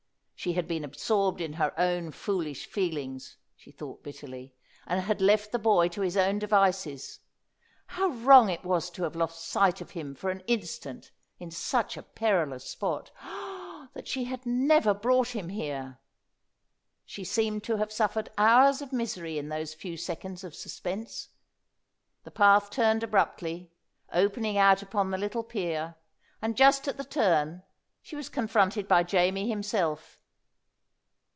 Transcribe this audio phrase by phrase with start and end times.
[0.43, 4.55] She had been absorbed in her own foolish feelings, she thought bitterly,
[4.87, 7.19] and had left the boy to his own devices.
[7.85, 11.95] How wrong it was to have lost sight of him for an instant in such
[11.95, 13.11] a perilous spot!
[13.23, 15.99] Oh that she had never brought him here!
[17.05, 21.29] She seemed to have suffered hours of misery in those few seconds of suspense.
[22.23, 23.69] The path turned abruptly,
[24.11, 25.97] opening out upon the little pier,
[26.41, 27.61] and just at the turn
[28.01, 30.17] she was confronted by Jamie himself.